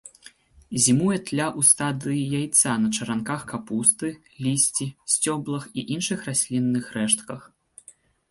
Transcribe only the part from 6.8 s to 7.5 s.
рэштках.